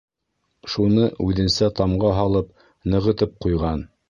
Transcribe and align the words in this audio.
Шуны 0.75 1.03
үҙенсә 1.27 1.69
тамға 1.81 2.15
һалып 2.21 2.51
нығытып 2.95 3.39
ҡуйған. 3.47 3.91